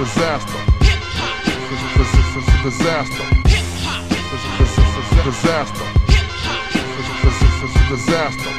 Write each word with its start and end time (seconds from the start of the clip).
disaster. 0.00 0.60
Disaster. 2.62 3.24
Disaster. 5.24 5.84
Disaster. 7.90 8.52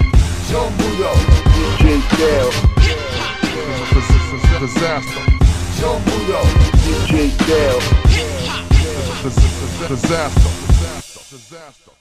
Joe 0.49 0.69
Budo, 0.77 1.11
DJ 1.55 1.85
Dale, 2.17 2.51
Disaster. 4.59 5.23
Joe 5.79 5.99
Budo, 6.05 6.41
DJ 6.85 7.13
Dale. 7.47 7.81
Disaster. 9.23 9.69
Disaster. 9.87 10.51
Disaster. 11.31 11.91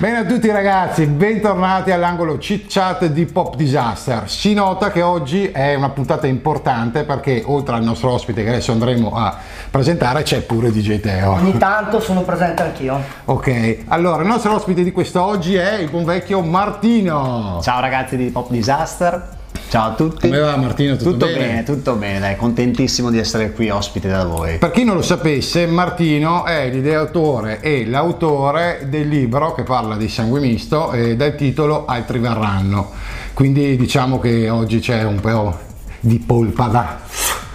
Bene 0.00 0.16
a 0.16 0.24
tutti 0.24 0.50
ragazzi, 0.50 1.04
bentornati 1.04 1.90
all'angolo 1.90 2.38
chit 2.38 2.64
chat 2.68 3.04
di 3.04 3.26
Pop 3.26 3.54
Disaster. 3.54 4.30
Si 4.30 4.54
nota 4.54 4.90
che 4.90 5.02
oggi 5.02 5.48
è 5.48 5.74
una 5.74 5.90
puntata 5.90 6.26
importante 6.26 7.04
perché 7.04 7.42
oltre 7.44 7.74
al 7.74 7.82
nostro 7.82 8.12
ospite 8.12 8.42
che 8.42 8.48
adesso 8.48 8.72
andremo 8.72 9.14
a 9.14 9.36
presentare 9.70 10.22
c'è 10.22 10.40
pure 10.40 10.70
DJ 10.72 11.00
Teo. 11.00 11.32
Ogni 11.32 11.58
tanto 11.58 12.00
sono 12.00 12.22
presente 12.22 12.62
anch'io. 12.62 12.98
Ok, 13.26 13.80
allora 13.88 14.22
il 14.22 14.28
nostro 14.28 14.54
ospite 14.54 14.82
di 14.82 14.90
quest'oggi 14.90 15.56
è 15.56 15.74
il 15.74 15.90
buon 15.90 16.06
vecchio 16.06 16.40
Martino. 16.40 17.58
Ciao 17.60 17.80
ragazzi 17.80 18.16
di 18.16 18.30
Pop 18.30 18.48
Disaster, 18.48 19.39
ciao 19.70 19.90
a 19.90 19.94
tutti. 19.94 20.28
Come 20.28 20.40
va 20.40 20.56
Martino? 20.56 20.96
Tutto, 20.96 21.10
Tutto 21.12 21.26
bene? 21.26 21.38
bene, 21.38 21.62
tutto 21.62 21.94
bene, 21.94 22.18
dai, 22.18 22.36
contentissimo 22.36 23.08
di 23.08 23.18
essere 23.18 23.52
qui 23.52 23.70
ospite 23.70 24.08
da 24.08 24.24
voi. 24.24 24.58
Per 24.58 24.70
chi 24.72 24.84
non 24.84 24.96
lo 24.96 25.02
sapesse, 25.02 25.66
Martino 25.66 26.44
è 26.44 26.68
l'ideatore 26.68 27.60
e 27.60 27.86
l'autore 27.86 28.86
del 28.88 29.06
libro 29.08 29.54
che 29.54 29.62
parla 29.62 29.96
di 29.96 30.08
sangue 30.08 30.40
misto 30.40 30.90
eh, 30.92 31.14
dal 31.16 31.36
titolo 31.36 31.86
Altri 31.86 32.18
verranno. 32.18 32.90
Quindi 33.32 33.76
diciamo 33.76 34.18
che 34.18 34.50
oggi 34.50 34.80
c'è 34.80 35.04
un 35.04 35.20
po' 35.20 35.56
di 36.00 36.18
polpa 36.18 36.66
da 36.66 36.98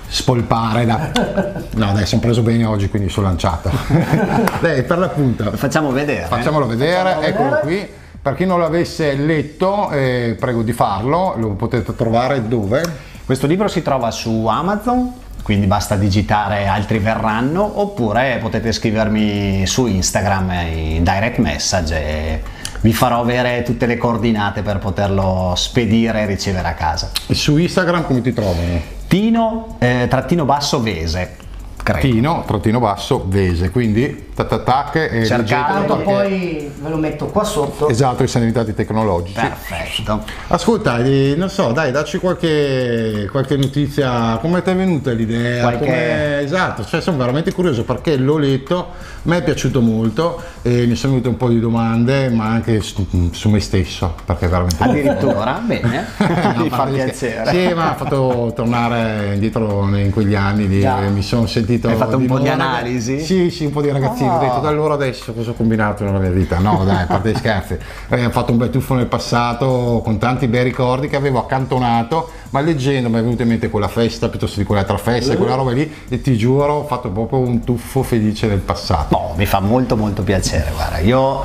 spolpare. 0.08 0.86
Da... 0.86 1.64
No, 1.75 1.92
dai, 1.92 2.06
sono 2.06 2.22
preso 2.22 2.42
bene 2.42 2.64
oggi, 2.64 2.88
quindi 2.88 3.09
sono 3.09 3.28
lanciato. 3.28 3.70
dai, 4.62 4.84
per 4.84 4.97
l'appunto, 4.97 5.52
facciamo 5.56 5.92
vedere. 5.92 6.23
eh? 6.23 6.28
facciamolo 6.28 6.66
vedere, 6.66 7.09
Facciamolo 7.09 7.25
eccolo 7.28 7.50
vedere. 7.50 7.62
qui. 7.88 8.03
Per 8.26 8.34
chi 8.34 8.45
non 8.45 8.59
l'avesse 8.59 9.14
letto, 9.14 9.92
eh, 9.92 10.36
prego 10.40 10.64
di 10.64 10.73
farlo, 10.73 11.36
lo 11.38 11.50
potete 11.50 11.94
trovare 11.95 12.48
dove? 12.48 12.81
Questo 13.23 13.45
libro 13.45 13.68
si 13.68 13.84
trova 13.84 14.09
su 14.09 14.48
Amazon, 14.48 15.14
quindi 15.44 15.68
basta 15.68 15.95
digitare 15.95 16.66
altri 16.66 16.98
verranno, 16.98 17.81
oppure 17.81 18.40
potete 18.42 18.72
scrivermi 18.72 19.68
su 19.68 19.86
Instagram 19.86 20.50
in 20.73 21.03
direct 21.03 21.38
message 21.38 21.96
e 21.96 22.42
vi 22.81 22.94
farò 22.94 23.20
avere 23.20 23.62
tutte 23.62 23.86
le 23.86 23.96
coordinate 23.96 24.64
per 24.64 24.80
poterlo 24.80 25.53
spedire 25.56 26.22
e 26.22 26.26
ricevere 26.26 26.68
a 26.68 26.73
casa. 26.73 27.12
E 27.28 27.36
su 27.36 27.58
Instagram 27.58 28.06
come 28.06 28.22
ti 28.22 28.34
trovano? 28.34 28.81
Tino 29.08 29.76
eh, 29.78 30.08
trattino 30.09 30.46
basso 30.46 30.81
Vese, 30.81 31.36
credo. 31.84 32.00
Tino, 32.00 32.44
trattino 32.48 32.80
basso, 32.80 33.23
Vese, 33.28 33.70
quindi 33.70 34.25
tac 34.44 34.95
e 34.95 35.19
leggete 35.19 35.45
Tanto 35.45 35.97
poi 35.97 36.69
ve 36.81 36.89
lo 36.89 36.97
metto 36.97 37.28
qua 37.28 37.44
sotto. 37.45 37.88
Esatto, 37.88 38.23
i 38.23 38.28
sanitati 38.28 38.73
tecnologici. 38.73 39.39
Perfetto. 39.39 40.23
Ascolta, 40.47 40.97
eh, 41.00 41.36
non 41.38 41.50
so, 41.50 41.72
dai, 41.72 41.91
dacci 41.91 42.17
qualche, 42.17 43.28
qualche 43.31 43.56
notizia, 43.56 44.38
come 44.41 44.61
ti 44.61 44.69
è 44.72 44.75
venuta 44.75 45.11
l'idea? 45.11 45.61
Qualche- 45.61 46.39
Esatto, 46.41 46.86
cioè 46.86 47.02
sono 47.02 47.17
veramente 47.17 47.53
curioso 47.53 47.83
perché 47.83 48.17
l'ho 48.17 48.38
letto, 48.38 48.89
mi 49.23 49.38
è 49.38 49.44
piaciuto 49.44 49.80
molto 49.81 50.41
e 50.61 50.86
mi 50.86 50.95
sono 50.95 51.13
venute 51.13 51.30
un 51.30 51.38
po' 51.38 51.47
di 51.47 51.59
domande, 51.59 52.30
ma 52.30 52.45
anche 52.47 52.81
su, 52.81 53.08
su 53.31 53.50
me 53.50 53.59
stesso, 53.59 54.16
perché 54.25 54.45
è 54.45 54.50
veramente 54.50 54.83
Addirittura, 54.83 55.61
bene, 55.66 56.06
No, 56.19 56.53
mi 56.63 56.69
fa 56.69 56.86
piacere. 56.86 57.50
Sì, 57.50 57.73
ma 57.73 57.91
ha 57.91 57.95
fatto 57.95 58.52
tornare 58.56 59.33
indietro 59.33 59.88
in 59.97 60.11
quegli 60.11 60.36
anni, 60.36 60.67
di- 60.67 60.88
mi 61.13 61.22
sono 61.22 61.47
sentito... 61.47 61.88
Hai 61.88 61.95
fatto 61.95 62.17
un 62.17 62.25
po' 62.25 62.39
di 62.39 62.50
analisi? 62.50 63.19
Sì, 63.22 63.50
sì, 63.50 63.66
un 63.66 63.72
po' 63.72 63.81
di 63.81 63.91
ragazzini, 63.91 64.25
ho 64.28 64.40
detto 64.40 64.59
da 64.59 64.69
allora 64.69 64.94
adesso 64.94 65.34
cosa 65.34 65.52
ho 65.52 65.53
combinato 65.53 66.03
nella 66.03 66.19
mia 66.19 66.30
vita? 66.30 66.59
No, 66.59 66.84
dai, 66.86 67.03
a 67.03 67.06
parte 67.06 67.31
gli 67.31 67.36
scherzi, 67.36 67.78
Eh, 68.09 68.25
ho 68.25 68.30
fatto 68.30 68.52
un 68.52 68.58
bel 68.58 68.69
tuffo 68.69 68.94
nel 68.94 69.08
passato 69.08 70.02
con 70.03 70.18
tanti 70.18 70.47
bei 70.47 70.63
ricordi 70.63 71.08
che 71.08 71.16
avevo 71.16 71.40
accantonato, 71.40 72.30
ma 72.52 72.62
leggendo 72.62 73.09
mi 73.09 73.18
è 73.18 73.22
venuta 73.22 73.44
in 73.44 73.50
mente 73.50 73.69
quella 73.69 73.88
festa 73.88 74.30
piuttosto 74.30 74.59
di 74.59 74.66
quell'altra 74.66 74.97
festa, 74.97 75.36
quella 75.36 75.56
roba 75.56 75.72
lì, 75.72 75.91
e 76.08 76.22
ti 76.22 76.38
giuro, 76.38 76.74
ho 76.74 76.86
fatto 76.86 77.09
proprio 77.09 77.40
un 77.40 77.63
tuffo 77.63 78.03
felice 78.03 78.47
nel 78.47 78.59
passato. 78.59 79.18
No, 79.18 79.34
mi 79.36 79.46
fa 79.46 79.59
molto 79.59 79.96
molto 79.96 80.24
piacere, 80.24 80.72
guarda, 80.74 81.00
io 81.00 81.44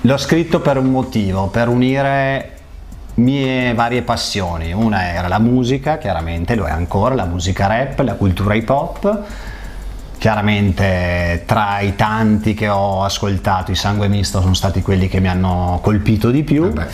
l'ho 0.00 0.16
scritto 0.16 0.60
per 0.60 0.78
un 0.78 0.86
motivo, 0.86 1.48
per 1.48 1.68
unire 1.68 2.52
mie 3.14 3.74
varie 3.74 4.02
passioni. 4.02 4.72
Una 4.72 5.12
era 5.12 5.28
la 5.28 5.38
musica, 5.38 5.98
chiaramente 5.98 6.54
lo 6.54 6.66
è 6.66 6.70
ancora, 6.70 7.14
la 7.14 7.24
musica 7.24 7.66
rap, 7.66 7.98
la 8.00 8.14
cultura 8.14 8.54
hip 8.54 8.68
hop. 8.68 9.22
Chiaramente 10.18 11.44
tra 11.46 11.80
i 11.80 11.94
tanti 11.94 12.54
che 12.54 12.68
ho 12.68 13.04
ascoltato, 13.04 13.70
i 13.70 13.76
sangue 13.76 14.08
misto 14.08 14.40
sono 14.40 14.54
stati 14.54 14.82
quelli 14.82 15.08
che 15.08 15.20
mi 15.20 15.28
hanno 15.28 15.78
colpito 15.80 16.30
di 16.30 16.42
più. 16.42 16.72
Vabbè. 16.72 16.88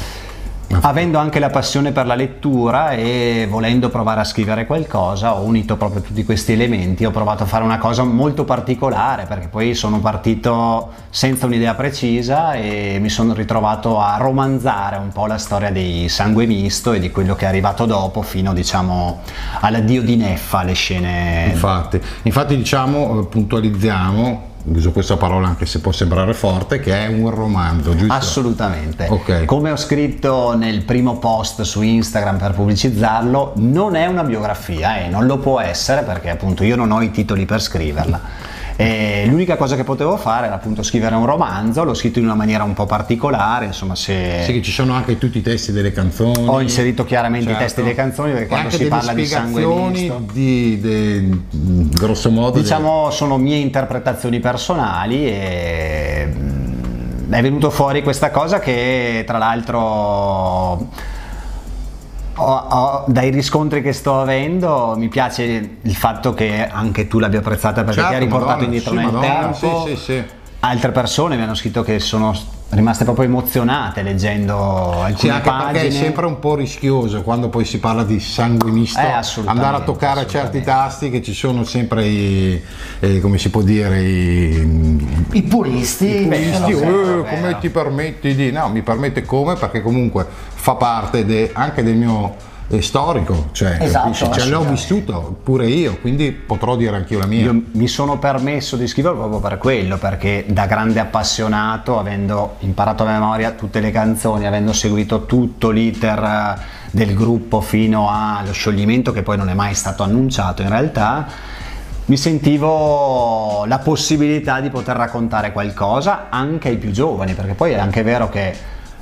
Avendo 0.81 1.19
anche 1.19 1.39
la 1.39 1.51
passione 1.51 1.93
per 1.93 2.07
la 2.07 2.15
lettura 2.15 2.93
e 2.93 3.47
volendo 3.49 3.89
provare 3.89 4.21
a 4.21 4.25
scrivere 4.25 4.67
qualcosa, 4.67 5.35
ho 5.35 5.45
unito 5.45 5.77
proprio 5.77 6.03
tutti 6.03 6.25
questi 6.25 6.53
elementi, 6.53 7.05
ho 7.05 7.11
provato 7.11 7.43
a 7.43 7.47
fare 7.47 7.65
una 7.65 7.79
cosa 7.79 8.05
molto 8.05 8.45
particolare 8.45 9.25
perché 9.27 9.49
poi 9.49 9.75
sono 9.75 10.01
partito 10.01 10.93
senza 11.11 11.47
un'idea 11.47 11.75
precisa 11.75 12.55
e 12.55 12.99
mi 13.01 13.09
sono 13.09 13.35
ritrovato 13.35 14.01
a 14.01 14.17
romanzare 14.19 14.97
un 14.97 15.11
po' 15.11 15.27
la 15.27 15.39
storia 15.39 15.71
dei 15.71 16.09
sangue 16.09 16.47
misto 16.47 16.93
e 16.93 17.01
di 17.01 17.11
quello 17.11 17.35
che 17.35 17.45
è 17.45 17.49
arrivato 17.49 17.87
dopo 17.87 18.23
fino 18.23 18.53
diciamo 18.53 19.21
all'addio 19.61 20.03
di 20.03 20.17
Neffa, 20.17 20.59
alle 20.59 20.75
scene. 20.75 21.47
Infatti, 21.49 22.01
infatti 22.23 22.57
diciamo, 22.57 23.21
eh, 23.21 23.27
puntualizziamo, 23.27 24.53
uso 24.65 24.93
questa 24.93 25.17
parola 25.17 25.47
anche 25.47 25.67
se 25.67 25.81
può 25.81 25.93
sembrare 25.93 26.33
forte, 26.35 26.81
che 26.81 27.05
è 27.05 27.07
un 27.07 27.31
romanzo, 27.31 27.95
giusto? 27.95 28.13
Assolutamente. 28.13 29.07
Ok. 29.09 29.45
Come 29.45 29.71
ho 29.71 29.77
scritto 29.77 30.57
nel 30.57 30.83
primo 30.83 31.19
post 31.19 31.63
su 31.63 31.83
Instagram 31.83 32.39
per 32.39 32.53
pubblicizzarlo, 32.53 33.53
non 33.57 33.95
è 33.95 34.07
una 34.07 34.25
biografia 34.25 34.99
e 34.99 35.09
non 35.09 35.27
lo 35.27 35.39
può 35.39 35.61
essere 35.61 36.03
perché 36.03 36.31
appunto 36.31 36.65
io 36.65 36.77
non 36.77 36.91
ho 36.91 37.03
i 37.03 37.11
titoli 37.11 37.45
per 37.45 37.61
scriverla. 37.61 38.21
E 38.77 39.25
l'unica 39.29 39.57
cosa 39.57 39.77
che 39.77 39.85
potevo 39.85 40.17
fare 40.17 40.47
era 40.47 40.57
appunto 40.57 40.83
scrivere 40.83 41.15
un 41.15 41.27
romanzo, 41.27 41.85
l'ho 41.85 41.95
scritto 41.95 42.19
in 42.19 42.25
una 42.25 42.35
maniera 42.35 42.65
un 42.65 42.73
po' 42.73 42.87
particolare, 42.87 43.67
insomma 43.67 43.95
se... 43.95 44.43
Sì, 44.45 44.53
che 44.53 44.63
ci 44.63 44.73
sono 44.73 44.95
anche 44.95 45.17
tutti 45.17 45.39
i 45.39 45.43
testi 45.43 45.71
delle 45.71 45.93
canzoni. 45.93 46.49
Ho 46.49 46.61
inserito 46.61 47.05
chiaramente 47.05 47.45
i 47.45 47.49
Certo. 47.51 47.63
testi 47.63 47.83
delle 47.83 47.95
canzoni 47.95 48.31
perché 48.33 48.45
E 48.47 48.49
quando 48.49 48.71
si 48.71 48.79
delle 48.79 48.91
parla 48.91 49.13
di 49.13 49.27
sangue 49.27 49.65
misto... 49.65 50.23
di, 50.33 50.81
de- 50.81 51.39
grosso 51.51 52.31
modo 52.31 52.59
Diciamo 52.59 53.11
sono 53.11 53.37
mie 53.39 53.57
interpretazioni 53.59 54.41
personali 54.41 55.25
e 55.27 56.33
mm, 56.37 57.33
è 57.33 57.43
venuto 57.43 57.71
fuori 57.71 58.03
questa 58.03 58.31
cosa 58.33 58.59
che 58.59 59.23
tra 59.25 59.39
l'altro 59.39 60.89
ho- 62.37 62.67
ho- 62.69 63.05
dai 63.07 63.31
riscontri 63.31 63.83
che 63.83 63.93
sto 63.93 64.21
avendo 64.21 64.95
mi 64.97 65.09
piace 65.09 65.77
il 65.81 65.95
fatto 65.95 66.35
che 66.35 66.67
anche 66.69 67.07
tu 67.09 67.19
l'abbia 67.19 67.39
apprezzata 67.41 67.85
perché 67.85 68.01
Certo, 68.01 68.09
ti 68.11 68.17
ha 68.17 68.19
riportato 68.19 68.51
Madonna, 68.51 68.65
indietro 68.65 68.91
sì, 68.91 68.97
nel 68.97 69.05
Madonna, 69.07 69.51
tempo 69.53 69.85
sì, 69.87 69.97
sì, 69.97 70.03
sì. 70.03 70.25
altre 70.61 70.91
persone 70.93 71.37
mi 71.37 71.43
hanno 71.43 71.55
scritto 71.55 71.83
che 71.83 71.99
sono 72.01 72.35
rimaste 72.75 73.05
proprio 73.05 73.27
emozionate 73.27 74.03
leggendo 74.03 74.93
alcune 75.03 75.17
Sì, 75.17 75.29
anche 75.29 75.49
pagine 75.49 75.73
perché 75.73 75.87
è 75.89 75.91
sempre 75.91 76.27
un 76.27 76.39
po' 76.39 76.55
rischioso 76.55 77.23
quando 77.23 77.49
poi 77.49 77.65
si 77.65 77.79
parla 77.79 78.05
di 78.05 78.21
sangue 78.21 78.71
misto 78.71 79.01
Eh, 79.01 79.13
andare 79.47 79.77
a 79.77 79.81
toccare 79.81 80.27
certi 80.27 80.61
tasti 80.63 81.11
che 81.11 81.23
ci 81.23 81.33
sono 81.35 81.65
sempre 81.65 82.07
i, 82.07 82.63
eh, 83.01 83.21
come 83.21 83.39
si 83.39 83.51
può 83.51 83.63
dire, 83.63 84.01
i, 84.03 85.07
I 85.33 85.43
puristi. 85.43 86.23
i 86.23 86.25
puristi, 86.27 86.71
eh, 86.73 86.77
"Eh, 86.77 86.81
vero, 86.81 87.25
come 87.25 87.59
ti 87.61 87.71
permetti 87.71 88.35
di... 88.35 88.51
No, 88.51 88.69
mi 88.69 88.83
permette 88.83 89.23
come 89.25 89.55
perché 89.55 89.81
comunque 89.83 90.27
fa 90.55 90.75
parte 90.75 91.25
de- 91.25 91.51
anche 91.53 91.83
del 91.83 91.97
mio 91.97 92.35
eh, 92.69 92.83
storico, 92.83 93.49
cioè, 93.53 93.77
Esatto? 93.81 94.13
Cioè, 94.13 94.47
l'ho 94.47 94.65
vissuto 94.65 95.39
pure 95.43 95.67
io, 95.67 95.99
quindi 96.01 96.33
potrò 96.33 96.77
dire 96.77 96.97
anch'io 96.97 97.19
la 97.19 97.27
mia. 97.27 97.45
Io 97.45 97.63
mi 97.73 97.89
sono 97.89 98.19
permesso 98.19 98.77
di 98.77 98.87
scriverlo 98.87 99.19
proprio 99.19 99.41
per 99.41 99.59
quello, 99.59 99.99
perché 99.99 100.45
da 100.49 100.67
grande 100.67 101.01
appassionato, 101.01 101.99
avendo 101.99 102.57
imparato 102.61 103.05
a 103.05 103.13
memoria 103.13 103.51
tutte 103.53 103.81
le 103.81 103.91
canzoni, 103.91 104.47
avendo 104.47 104.73
seguito 104.73 105.27
tutto 105.27 105.71
l'iter 105.71 106.23
eh, 106.23 106.61
del 106.91 107.15
gruppo 107.15 107.61
fino 107.61 108.09
allo 108.11 108.53
scioglimento, 108.53 109.13
che 109.13 109.23
poi 109.23 109.37
non 109.37 109.49
è 109.51 109.55
mai 109.55 109.75
stato 109.75 110.03
annunciato 110.03 110.63
in 110.63 110.69
realtà, 110.69 111.27
mi 112.07 112.17
sentivo 112.17 113.65
la 113.67 113.79
possibilità 113.79 114.61
di 114.61 114.69
poter 114.69 114.95
raccontare 114.97 115.53
qualcosa 115.53 116.27
anche 116.29 116.69
ai 116.69 116.77
più 116.77 116.91
giovani, 116.91 117.35
perché 117.35 117.55
poi 117.55 117.73
è 117.73 117.79
anche 117.79 118.03
vero 118.03 118.29
che 118.29 118.55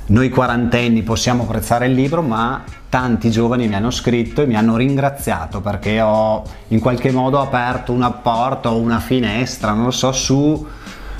noi 0.05 0.29
quarantenni 0.29 1.01
possiamo 1.01 1.43
apprezzare 1.43 1.87
il 1.87 1.93
libro, 1.93 2.21
ma 2.21 2.63
tanti 2.93 3.31
giovani 3.31 3.67
mi 3.67 3.73
hanno 3.73 3.89
scritto 3.89 4.43
e 4.43 4.45
mi 4.45 4.55
hanno 4.55 4.75
ringraziato 4.75 5.61
perché 5.61 5.99
ho 5.99 6.43
in 6.67 6.79
qualche 6.79 7.11
modo 7.11 7.41
aperto 7.41 7.91
una 7.91 8.11
porta 8.11 8.71
o 8.71 8.77
una 8.77 8.99
finestra, 8.99 9.71
non 9.71 9.85
lo 9.85 9.89
so, 9.91 10.11
su 10.11 10.63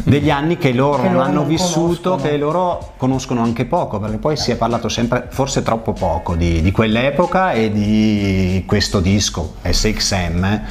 degli 0.03 0.29
anni 0.29 0.59
che 0.59 0.71
loro 0.71 1.01
Che 1.01 1.07
non 1.07 1.13
loro 1.13 1.25
hanno 1.25 1.39
non 1.39 1.47
vissuto, 1.47 2.11
conoscono. 2.11 2.15
che 2.17 2.37
loro 2.37 2.93
conoscono 2.95 3.41
anche 3.41 3.65
poco, 3.65 3.99
perché 3.99 4.17
poi 4.17 4.37
si 4.37 4.51
è 4.51 4.55
parlato 4.55 4.87
sempre, 4.87 5.25
forse 5.31 5.63
troppo 5.63 5.93
poco, 5.93 6.35
di, 6.35 6.61
di 6.61 6.71
quell'epoca 6.71 7.53
e 7.53 7.71
di 7.71 8.63
questo 8.67 8.99
disco, 8.99 9.55
SXM. 9.67 10.61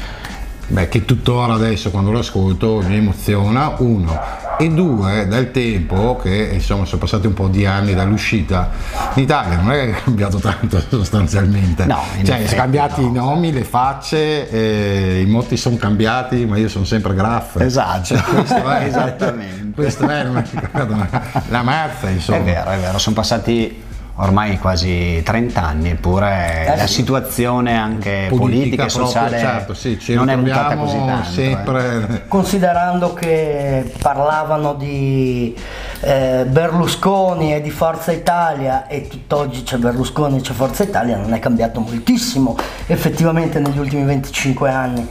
Eh. 0.72 0.74
Beh, 0.74 0.88
che 0.88 1.04
tuttora 1.04 1.52
adesso 1.52 1.90
quando 1.90 2.10
lo 2.10 2.20
ascolto 2.20 2.82
mi 2.86 2.96
emoziona, 2.96 3.74
uno. 3.78 4.40
E 4.58 4.68
due, 4.70 5.26
dal 5.28 5.50
tempo 5.50 6.16
che 6.16 6.50
insomma 6.52 6.84
sono 6.84 7.00
passati 7.00 7.26
un 7.26 7.34
po' 7.34 7.48
di 7.48 7.66
anni 7.66 7.94
dall'uscita, 7.94 8.70
in 9.14 9.22
Italia 9.22 9.56
non 9.56 9.72
è 9.72 9.90
cambiato 9.90 10.38
tanto 10.38 10.80
sostanzialmente. 10.88 11.84
No, 11.84 12.00
cioè, 12.22 12.36
effetti 12.36 12.48
sono 12.48 12.60
cambiati 12.60 13.00
no. 13.02 13.08
i 13.08 13.12
nomi, 13.12 13.52
le 13.52 13.64
facce, 13.64 14.48
eh, 14.50 15.20
i 15.20 15.26
motti 15.26 15.56
sono 15.56 15.76
cambiati, 15.76 16.46
ma 16.46 16.56
io 16.56 16.68
sono 16.68 16.84
sempre 16.84 17.14
graff. 17.14 17.60
Esatto, 17.60 18.14
Questo 18.32 18.70
è, 18.70 18.84
esattamente. 18.86 19.74
Questo 19.74 20.08
è, 20.08 20.24
non 20.24 20.36
è 20.38 21.20
la 21.48 21.62
mazza, 21.62 22.08
insomma. 22.08 22.38
È 22.38 22.42
vero, 22.42 22.70
è 22.70 22.78
vero, 22.78 22.98
sono 22.98 23.14
passati 23.14 23.90
ormai 24.16 24.58
quasi 24.58 25.22
30 25.24 25.62
anni, 25.62 25.90
eppure 25.90 26.66
Eh 26.66 26.76
la 26.76 26.86
sì. 26.86 26.94
situazione 26.94 27.76
anche 27.76 28.26
politica, 28.28 28.84
e 28.84 28.88
sociale 28.88 29.38
certo, 29.38 29.74
sì, 29.74 29.98
ci 29.98 30.14
non 30.14 30.28
è 30.28 30.36
mutata 30.36 30.76
così 30.76 30.96
tanto. 30.96 31.28
eh. 31.28 31.32
sempre 31.32 32.24
Considerando 32.28 33.14
che 33.14 33.90
parlavano 33.98 34.74
di 34.74 35.56
eh, 36.00 36.44
Berlusconi 36.46 37.54
e 37.54 37.60
di 37.62 37.70
Forza 37.70 38.12
Italia 38.12 38.86
e 38.86 39.08
tutt'oggi 39.08 39.62
c'è 39.62 39.78
Berlusconi 39.78 40.38
e 40.38 40.40
c'è 40.42 40.52
Forza 40.52 40.82
Italia, 40.82 41.16
non 41.16 41.32
è 41.32 41.38
cambiato 41.38 41.80
moltissimo 41.80 42.56
effettivamente 42.86 43.60
negli 43.60 43.78
ultimi 43.78 44.04
25 44.04 44.70
anni. 44.70 45.08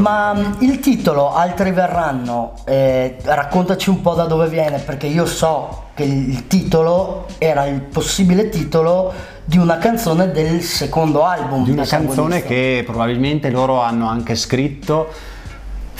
Ma 0.00 0.32
mh, 0.34 0.56
il 0.60 0.80
titolo 0.80 1.32
Altri 1.34 1.70
verranno, 1.70 2.52
eh, 2.64 3.16
raccontaci 3.22 3.88
un 3.88 4.02
po' 4.02 4.14
da 4.14 4.24
dove 4.24 4.48
viene 4.48 4.78
perché 4.78 5.06
io 5.06 5.24
so 5.26 5.84
che 6.00 6.06
il 6.06 6.46
titolo 6.46 7.26
era 7.36 7.66
il 7.66 7.80
possibile 7.80 8.48
titolo 8.48 9.12
di 9.44 9.58
una 9.58 9.76
canzone 9.76 10.30
del 10.30 10.62
secondo 10.62 11.24
album. 11.24 11.64
di 11.64 11.72
una 11.72 11.84
canzone 11.84 12.42
che 12.42 12.82
probabilmente 12.86 13.50
loro 13.50 13.82
hanno 13.82 14.08
anche 14.08 14.34
scritto. 14.34 15.08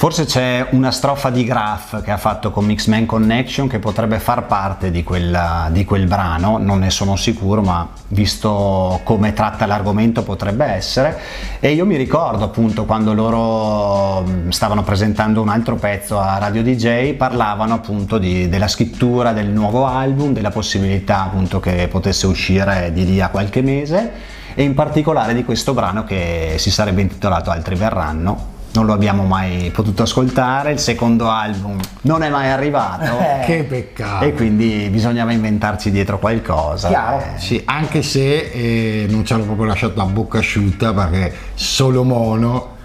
Forse 0.00 0.24
c'è 0.24 0.66
una 0.70 0.90
strofa 0.92 1.28
di 1.28 1.44
Graf 1.44 2.00
che 2.02 2.10
ha 2.10 2.16
fatto 2.16 2.50
con 2.50 2.64
Mixman 2.64 3.04
Connection 3.04 3.68
che 3.68 3.78
potrebbe 3.80 4.18
far 4.18 4.46
parte 4.46 4.90
di, 4.90 5.04
quella- 5.04 5.68
di 5.70 5.84
quel 5.84 6.06
brano, 6.06 6.56
non 6.56 6.78
ne 6.78 6.88
sono 6.88 7.16
sicuro, 7.16 7.60
ma 7.60 7.86
visto 8.08 9.02
come 9.04 9.34
tratta 9.34 9.66
l'argomento 9.66 10.22
potrebbe 10.22 10.64
essere. 10.64 11.18
E 11.60 11.72
io 11.72 11.84
mi 11.84 11.96
ricordo 11.96 12.44
appunto 12.44 12.86
quando 12.86 13.12
loro 13.12 14.22
mh, 14.22 14.48
stavano 14.48 14.82
presentando 14.84 15.42
un 15.42 15.50
altro 15.50 15.74
pezzo 15.76 16.18
a 16.18 16.38
Radio 16.38 16.62
DJ, 16.62 17.12
parlavano 17.12 17.74
appunto 17.74 18.16
di- 18.16 18.48
della 18.48 18.68
scrittura 18.68 19.34
del 19.34 19.48
nuovo 19.48 19.84
album, 19.84 20.32
della 20.32 20.50
possibilità 20.50 21.24
appunto 21.24 21.60
che 21.60 21.88
potesse 21.88 22.26
uscire 22.26 22.90
di 22.94 23.04
lì 23.04 23.20
a 23.20 23.28
qualche 23.28 23.60
mese 23.60 24.12
e 24.54 24.62
in 24.62 24.72
particolare 24.72 25.34
di 25.34 25.44
questo 25.44 25.74
brano 25.74 26.04
che 26.04 26.54
si 26.56 26.70
sarebbe 26.70 27.02
intitolato 27.02 27.50
Altri 27.50 27.74
verranno. 27.74 28.56
Non 28.72 28.86
lo 28.86 28.92
abbiamo 28.92 29.24
mai 29.24 29.70
potuto 29.74 30.04
ascoltare, 30.04 30.70
il 30.70 30.78
secondo 30.78 31.28
album 31.28 31.78
non 32.02 32.22
è 32.22 32.28
mai 32.30 32.50
arrivato 32.50 33.18
Eh. 33.18 33.42
Che 33.44 33.64
peccato. 33.64 34.24
e 34.24 34.32
quindi 34.32 34.88
bisognava 34.90 35.32
inventarci 35.32 35.90
dietro 35.90 36.18
qualcosa. 36.20 36.86
Chiaro. 36.88 37.18
Eh, 37.18 37.38
Sì, 37.38 37.60
anche 37.64 38.02
se 38.02 38.38
eh, 38.52 39.06
non 39.08 39.24
ci 39.26 39.32
hanno 39.32 39.42
proprio 39.44 39.66
lasciato 39.66 39.94
la 39.96 40.04
bocca 40.04 40.38
asciutta 40.38 40.92
perché 40.94 41.34
solo 41.54 42.04
mono 42.04 42.76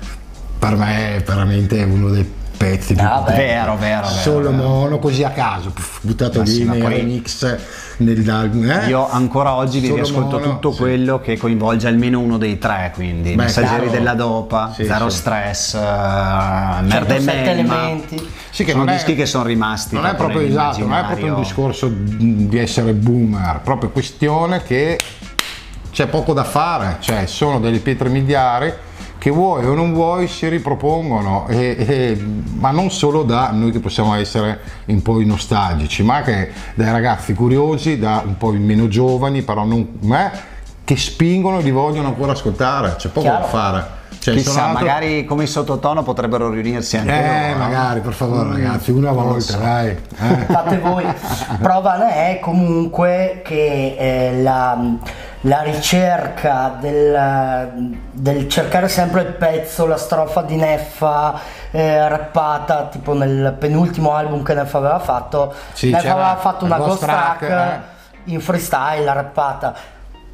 per 0.58 0.76
me 0.76 1.18
è 1.18 1.22
veramente 1.22 1.84
uno 1.84 2.10
dei 2.10 2.28
pezzi 2.58 2.94
più 2.96 3.04
Ah. 3.06 3.22
Vero, 3.28 3.76
vero, 3.76 3.78
vero. 3.78 4.06
Solo 4.08 4.52
vero. 4.52 4.64
mono 4.64 5.00
così 5.00 5.24
a 5.24 5.30
caso, 5.30 5.70
puff, 5.72 6.00
buttato 6.02 6.40
Ma 6.40 6.44
lì 6.46 6.52
sì, 6.52 6.64
nei 6.64 6.80
poi- 6.82 6.94
remix 6.94 7.58
nell'album. 7.98 8.70
eh? 8.70 8.88
Io 8.88 9.10
ancora 9.10 9.54
oggi 9.56 9.80
riascolto 9.80 10.40
mono, 10.40 10.52
tutto 10.52 10.72
sì. 10.72 10.78
quello 10.80 11.20
che 11.20 11.38
coinvolge 11.38 11.88
almeno 11.88 12.20
uno 12.20 12.38
dei 12.38 12.58
tre, 12.58 12.92
quindi 12.94 13.36
Beh, 13.36 13.44
Messaggeri 13.44 13.90
della 13.90 14.14
Dopa, 14.14 14.72
Sì, 14.76 14.86
Zero 14.86 15.10
sì. 15.10 15.18
Stress, 15.18 15.74
uh, 15.74 15.78
Merda 15.78 17.16
e 17.16 17.20
107 17.20 17.34
Melma. 17.34 17.52
elementi. 17.52 18.30
Sì, 18.50 18.64
che 18.64 18.72
sono 18.72 18.84
non 18.84 18.94
è- 18.94 18.98
dischi 18.98 19.16
che 19.16 19.26
sono 19.26 19.44
rimasti. 19.44 19.96
Non 19.96 20.06
è 20.06 20.16
proprio 20.16 20.42
esatto, 20.42 20.80
non 20.80 20.94
è 20.94 21.04
proprio 21.06 21.36
un 21.36 21.42
discorso 21.42 21.88
di 21.88 22.48
di 22.48 22.58
essere 22.60 22.94
boomer, 22.94 23.60
proprio 23.64 23.90
questione 23.90 24.64
che 24.64 24.98
c'è 25.92 26.08
poco 26.08 26.34
da 26.34 26.44
fare, 26.44 26.98
cioè 27.00 27.26
sono 27.26 27.60
delle 27.60 27.80
pietre 27.80 28.10
miliari 28.10 28.74
che 29.26 29.32
vuoi 29.32 29.66
o 29.66 29.74
non 29.74 29.92
vuoi 29.92 30.28
si 30.28 30.48
ripropongono, 30.48 31.48
e- 31.48 31.76
e- 31.80 32.26
ma 32.60 32.70
non 32.70 32.92
solo 32.92 33.24
da 33.24 33.50
noi 33.52 33.72
che 33.72 33.80
possiamo 33.80 34.14
essere 34.14 34.60
un 34.86 35.02
po' 35.02 35.20
i 35.20 35.26
nostalgici, 35.26 36.04
ma 36.04 36.22
che 36.22 36.52
dai 36.76 36.92
ragazzi 36.92 37.34
curiosi, 37.34 37.98
da 37.98 38.22
un 38.24 38.38
po' 38.38 38.54
i 38.54 38.60
meno 38.60 38.88
giovani, 38.88 39.42
però 39.42 39.64
non 39.66 39.98
me, 40.02 40.32
che 40.84 40.96
spingono 40.96 41.58
e 41.58 41.64
li 41.64 41.72
vogliono 41.72 42.10
ancora 42.10 42.34
ascoltare, 42.34 42.98
c'è 42.98 43.08
poco 43.10 43.22
Chiaro. 43.26 43.42
da 43.42 43.48
fare. 43.48 43.86
Cioè, 44.20 44.36
Chissà, 44.36 44.66
andato- 44.66 44.86
magari 44.86 45.26
come 45.26 45.44
in 45.44 45.48
sottotono 45.50 46.04
potrebbero 46.04 46.50
riunirsi 46.52 46.98
anche 46.98 47.12
Eh, 47.12 47.48
loro. 47.48 47.60
magari, 47.64 48.00
per 48.02 48.14
favore 48.14 48.50
ragazzi, 48.50 48.92
una 48.92 49.12
volta, 49.12 49.58
dai. 49.58 49.90
eh. 50.22 50.46
fate 50.48 50.78
voi. 50.80 51.04
Prova 51.62 52.14
è 52.14 52.40
comunque 52.42 53.42
che 53.44 53.96
eh, 53.98 54.42
la, 54.44 54.78
la 55.46 55.62
ricerca 55.62 56.76
del, 56.80 57.92
del 58.12 58.50
cercare 58.50 58.88
sempre 58.88 59.22
il 59.22 59.34
pezzo, 59.34 59.86
la 59.86 59.98
strofa 59.98 60.42
di 60.42 60.56
Neffa 60.56 61.40
eh, 61.72 62.08
rappata, 62.08 62.88
tipo 62.92 63.14
nel 63.14 63.56
penultimo 63.58 64.14
album 64.14 64.44
che 64.44 64.54
Neffa 64.54 64.80
aveva 64.80 65.00
fatto, 65.00 65.54
Sì, 65.74 65.92
Neffa 65.92 66.12
aveva 66.12 66.36
fatto 66.38 66.66
una 66.66 66.78
ghost 66.78 67.04
track, 67.04 67.46
track, 67.46 67.82
in 68.26 68.42
freestyle, 68.42 69.14
rappata. 69.14 69.76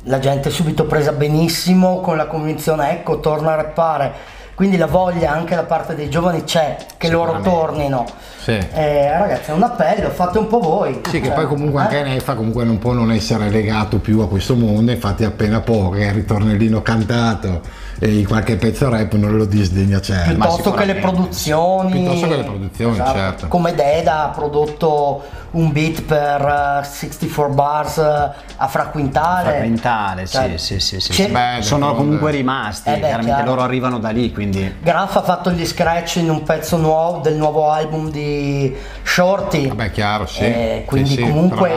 La 0.06 0.20
gente 0.20 0.50
è 0.50 0.52
subito 0.52 0.86
presa 0.86 1.12
benissimo 1.12 2.00
con 2.00 2.16
la 2.16 2.26
convinzione, 2.26 2.92
ecco, 2.92 3.20
torna 3.20 3.52
a 3.52 3.56
rappare. 3.56 4.40
Quindi 4.62 4.78
la 4.78 4.86
voglia 4.86 5.32
anche 5.32 5.56
da 5.56 5.64
parte 5.64 5.96
dei 5.96 6.08
giovani 6.08 6.44
c'è, 6.44 6.78
che 6.96 7.10
loro 7.10 7.42
tornino. 7.42 8.06
Sì. 8.38 8.52
Eh, 8.52 9.10
ragazzi, 9.18 9.50
è 9.50 9.54
un 9.56 9.64
appello, 9.64 10.12
fate 10.12 10.38
un 10.38 10.46
po' 10.46 10.60
voi. 10.60 11.02
Sì, 11.10 11.20
che 11.20 11.30
Cioè, 11.30 11.34
poi 11.34 11.48
comunque 11.48 11.82
eh? 11.82 11.86
anche 11.86 12.04
Neffa 12.04 12.36
comunque 12.36 12.64
non 12.64 12.78
può 12.78 12.94
non 12.94 13.12
essere 13.12 13.50
legato 13.50 13.98
più 13.98 14.20
a 14.20 14.28
questo 14.28 14.54
mondo, 14.54 14.92
infatti 14.92 15.24
appena 15.24 15.62
poco 15.62 15.90
che 15.90 16.04
il 16.04 16.12
ritornellino 16.12 16.84
cantato 16.84 17.62
e 18.04 18.18
in 18.18 18.26
qualche 18.26 18.56
pezzo 18.56 18.90
rap 18.90 19.14
non 19.14 19.38
lo 19.38 19.46
disdegna 19.46 20.02
certo. 20.02 20.34
Piuttosto 20.34 20.72
che 20.72 20.86
le 20.86 20.96
produzioni 20.96 21.92
Piuttosto 21.92 22.28
che 22.28 22.36
le 22.36 22.44
produzioni, 22.44 22.96
certo. 22.96 23.48
come 23.48 23.76
Deda 23.76 24.24
ha 24.24 24.28
prodotto 24.30 25.22
un 25.52 25.72
beat 25.72 26.02
per 26.02 26.82
eh, 26.82 26.84
64 26.84 27.54
bars 27.54 27.98
eh, 28.00 28.30
a 28.58 28.68
Fraquintale 28.68 29.50
Fraquintale, 29.52 30.26
sì, 30.26 30.36
Cioè, 30.36 30.58
sì, 30.58 30.80
sì, 30.80 31.00
sì, 31.00 31.14
sì. 31.14 31.28
Beh, 31.28 31.58
Sono 31.60 31.94
comunque 31.94 32.32
rimasti, 32.32 32.90
Eh 32.90 32.94
beh, 32.94 33.00
chiaramente 33.02 33.34
chiaro. 33.36 33.46
loro 33.52 33.62
arrivano 33.62 34.00
da 34.00 34.10
lì, 34.10 34.32
quindi 34.32 34.78
Graff 34.82 35.18
ha 35.18 35.22
fatto 35.22 35.52
gli 35.52 35.66
scratch 35.68 36.16
in 36.16 36.32
un 36.32 36.42
pezzo 36.42 36.78
nuovo 36.78 37.20
del 37.20 37.36
nuovo 37.36 37.70
album 37.70 38.10
di 38.10 38.76
Shorty 39.04 39.68
Vabbè, 39.68 39.92
chiaro, 39.92 40.26
sì. 40.26 40.42
Eh, 40.44 40.84
quindi 40.88 41.10
Sì, 41.10 41.16
sì, 41.18 41.22
comunque 41.22 41.70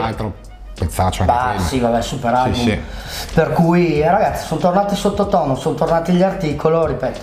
L'altro 0.75 0.85
pezzaccio 0.85 1.21
anche 1.23 1.33
Bah, 1.33 1.43
quello. 1.53 1.61
sì, 1.67 1.79
vabbè, 1.79 2.01
super 2.01 2.33
album. 2.33 2.53
sì. 2.53 2.79
Per 3.33 3.51
cui, 3.53 3.99
eh, 4.01 4.09
ragazzi, 4.11 4.45
sono 4.45 4.59
tornati 4.59 4.95
sottotono, 4.95 5.55
sono 5.55 5.75
tornati 5.75 6.11
gli 6.13 6.21
articoli, 6.23 6.87
ripeto. 6.87 7.19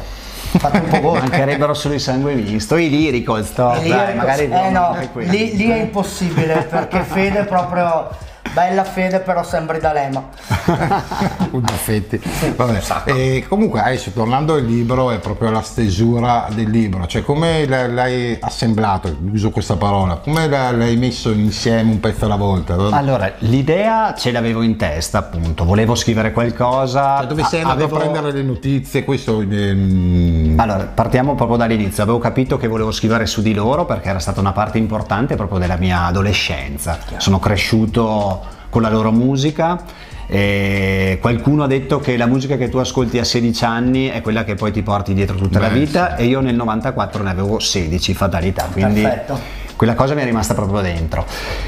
Fate 0.58 0.78
un 0.78 0.88
po' 0.88 1.00
voi. 1.00 1.18
mancherebbero 1.20 1.72
solo 1.74 1.94
i 1.94 1.98
sangue 1.98 2.34
misto, 2.34 2.76
i 2.76 2.88
lirical 2.90 3.44
stop, 3.44 3.76
E 3.76 3.82
lì, 3.82 3.88
dai, 3.88 4.14
magari 4.14 4.44
eh 4.50 4.70
no, 4.70 4.96
lì, 5.14 5.56
lì 5.56 5.70
è 5.70 5.76
impossibile 5.80 6.66
perché 6.68 7.02
Fede 7.02 7.44
proprio 7.44 8.08
bella 8.52 8.84
Fede 8.84 9.20
però 9.20 9.42
sembri 9.42 9.78
D'Alema. 9.78 10.28
con 11.50 11.60
Buffetti. 11.60 12.20
Vabbè. 12.56 12.80
E 13.04 13.44
comunque 13.48 13.80
adesso 13.80 14.10
tornando 14.10 14.54
al 14.54 14.64
libro 14.64 15.10
è 15.10 15.18
proprio 15.18 15.50
la 15.50 15.62
stesura 15.62 16.48
del 16.52 16.68
libro, 16.70 17.06
cioè 17.06 17.22
come 17.22 17.66
l'hai- 17.66 18.36
assemblato, 18.40 19.16
uso 19.32 19.50
questa 19.50 19.76
parola, 19.76 20.16
come 20.16 20.48
l'hai 20.48 20.96
messo 20.96 21.30
insieme 21.30 21.90
un 21.90 22.00
pezzo 22.00 22.24
alla 22.24 22.36
volta? 22.36 22.74
Allora, 22.90 23.32
l'idea 23.38 24.14
ce 24.14 24.32
l'avevo 24.32 24.62
in 24.62 24.76
testa, 24.76 25.18
appunto, 25.18 25.64
volevo 25.64 25.94
scrivere 25.94 26.32
qualcosa. 26.32 27.18
Cioè, 27.18 27.26
dove 27.26 27.44
sei 27.44 27.60
andato 27.60 27.84
avevo- 27.84 27.96
a 27.96 28.00
prendere 28.00 28.32
le 28.32 28.42
notizie? 28.42 29.04
Questo 29.04 29.40
ehm, 29.40 30.51
Allora, 30.56 30.84
partiamo 30.92 31.34
proprio 31.34 31.56
dall'inizio. 31.56 32.02
Avevo 32.02 32.18
capito 32.18 32.56
che 32.56 32.68
volevo 32.68 32.90
scrivere 32.92 33.26
su 33.26 33.42
di 33.42 33.54
loro 33.54 33.84
perché 33.84 34.08
era 34.08 34.18
stata 34.18 34.40
una 34.40 34.52
parte 34.52 34.78
importante 34.78 35.36
proprio 35.36 35.58
della 35.58 35.76
mia 35.76 36.04
adolescenza. 36.06 36.98
Sono 37.16 37.38
cresciuto 37.38 38.42
con 38.70 38.82
la 38.82 38.90
loro 38.90 39.12
musica. 39.12 39.80
E 40.26 41.18
qualcuno 41.20 41.64
ha 41.64 41.66
detto 41.66 41.98
che 41.98 42.16
la 42.16 42.26
musica 42.26 42.56
che 42.56 42.70
tu 42.70 42.78
ascolti 42.78 43.18
a 43.18 43.24
16 43.24 43.64
anni 43.64 44.06
è 44.06 44.22
quella 44.22 44.44
che 44.44 44.54
poi 44.54 44.72
ti 44.72 44.82
porti 44.82 45.12
dietro 45.12 45.36
tutta 45.36 45.58
la 45.58 45.68
Beh, 45.68 45.78
vita 45.78 46.16
e 46.16 46.24
io 46.24 46.40
nel 46.40 46.54
94 46.54 47.22
ne 47.22 47.30
avevo 47.30 47.58
16, 47.58 48.14
fatalità, 48.14 48.66
quindi 48.72 49.02
Perfetto. 49.02 49.61
Quella 49.76 49.94
cosa 49.94 50.14
mi 50.14 50.22
è 50.22 50.24
rimasta 50.24 50.54
proprio 50.54 50.80
dentro. 50.80 51.24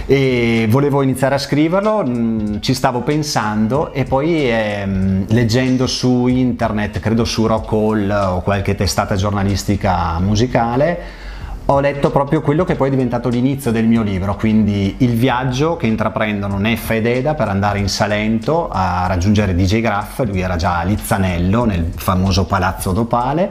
E 0.06 0.66
volevo 0.68 1.02
iniziare 1.02 1.34
a 1.34 1.38
scriverlo, 1.38 2.04
mh, 2.04 2.60
ci 2.60 2.74
stavo 2.74 3.00
pensando 3.00 3.92
e 3.92 4.04
poi 4.04 4.50
ehm, 4.50 5.26
leggendo 5.28 5.86
su 5.86 6.26
internet, 6.26 7.00
credo 7.00 7.24
su 7.24 7.46
Rock 7.46 7.72
Hall 7.72 8.10
o 8.10 8.40
qualche 8.42 8.74
testata 8.74 9.14
giornalistica 9.16 10.18
musicale, 10.20 11.22
ho 11.66 11.80
letto 11.80 12.10
proprio 12.10 12.42
quello 12.42 12.64
che 12.64 12.74
poi 12.74 12.88
è 12.88 12.90
diventato 12.90 13.30
l'inizio 13.30 13.70
del 13.70 13.86
mio 13.86 14.02
libro, 14.02 14.36
quindi 14.36 14.96
il 14.98 15.14
viaggio 15.14 15.76
che 15.76 15.86
intraprendono 15.86 16.58
Neffa 16.58 16.94
ed 16.94 17.06
Eda 17.06 17.34
per 17.34 17.48
andare 17.48 17.78
in 17.78 17.88
Salento 17.88 18.68
a 18.70 19.06
raggiungere 19.06 19.54
DJ 19.54 19.80
Graff, 19.80 20.20
lui 20.26 20.40
era 20.40 20.56
già 20.56 20.80
a 20.80 20.82
Lizzanello 20.84 21.64
nel 21.64 21.90
famoso 21.96 22.44
palazzo 22.44 22.92
d'Opale 22.92 23.50